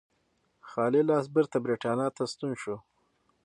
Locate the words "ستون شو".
2.31-2.75